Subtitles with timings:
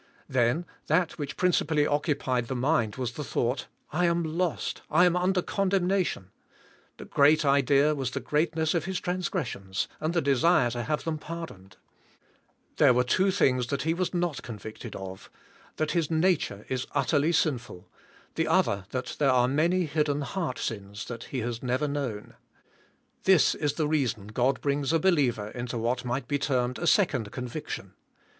[0.27, 5.05] Then, that which principally occupied the mind was the thoug ht, "I am lost, I
[5.05, 6.31] am under condemnation;"
[6.97, 11.03] the g"reat idea was the g"reatness of his transg"res sions, and the desire to have
[11.03, 11.77] them pardoned.
[12.77, 15.29] There were two thing's that he was not convicted of:
[15.75, 15.91] that 10 ^HK SPIRITUAL LIFK.
[15.91, 17.87] his nature is utterly sinful,
[18.35, 22.33] tlie other that there are many hidden heart sins, that he has never known.
[23.25, 26.87] This is the reason God bring s a believer into what might be termed a
[26.87, 27.93] second conviction.